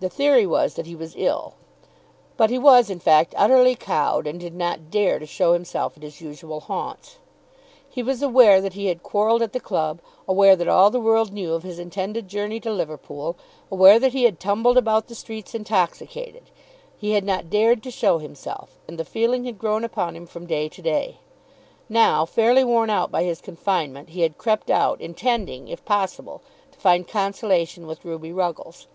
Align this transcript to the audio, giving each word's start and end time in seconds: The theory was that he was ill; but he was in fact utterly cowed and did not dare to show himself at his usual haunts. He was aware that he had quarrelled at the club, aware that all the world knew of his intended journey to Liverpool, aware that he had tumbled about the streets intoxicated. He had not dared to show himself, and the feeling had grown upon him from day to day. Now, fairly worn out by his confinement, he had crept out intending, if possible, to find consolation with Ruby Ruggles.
The 0.00 0.08
theory 0.08 0.48
was 0.48 0.74
that 0.74 0.86
he 0.86 0.96
was 0.96 1.14
ill; 1.16 1.54
but 2.36 2.50
he 2.50 2.58
was 2.58 2.90
in 2.90 2.98
fact 2.98 3.34
utterly 3.36 3.76
cowed 3.76 4.26
and 4.26 4.40
did 4.40 4.52
not 4.52 4.90
dare 4.90 5.20
to 5.20 5.26
show 5.26 5.52
himself 5.52 5.96
at 5.96 6.02
his 6.02 6.20
usual 6.20 6.58
haunts. 6.58 7.18
He 7.88 8.02
was 8.02 8.20
aware 8.20 8.60
that 8.60 8.72
he 8.72 8.86
had 8.86 9.04
quarrelled 9.04 9.42
at 9.42 9.52
the 9.52 9.60
club, 9.60 10.00
aware 10.26 10.56
that 10.56 10.66
all 10.66 10.90
the 10.90 10.98
world 10.98 11.32
knew 11.32 11.54
of 11.54 11.62
his 11.62 11.78
intended 11.78 12.26
journey 12.26 12.58
to 12.58 12.72
Liverpool, 12.72 13.36
aware 13.70 14.00
that 14.00 14.12
he 14.12 14.24
had 14.24 14.40
tumbled 14.40 14.76
about 14.76 15.06
the 15.06 15.14
streets 15.14 15.54
intoxicated. 15.54 16.50
He 16.96 17.12
had 17.12 17.22
not 17.22 17.48
dared 17.48 17.80
to 17.84 17.90
show 17.92 18.18
himself, 18.18 18.80
and 18.88 18.98
the 18.98 19.04
feeling 19.04 19.44
had 19.44 19.56
grown 19.56 19.84
upon 19.84 20.16
him 20.16 20.26
from 20.26 20.46
day 20.48 20.68
to 20.68 20.82
day. 20.82 21.18
Now, 21.88 22.24
fairly 22.26 22.64
worn 22.64 22.90
out 22.90 23.12
by 23.12 23.22
his 23.22 23.40
confinement, 23.40 24.08
he 24.08 24.22
had 24.22 24.36
crept 24.36 24.68
out 24.68 25.00
intending, 25.00 25.68
if 25.68 25.84
possible, 25.84 26.42
to 26.72 26.80
find 26.80 27.06
consolation 27.06 27.86
with 27.86 28.04
Ruby 28.04 28.32
Ruggles. 28.32 28.88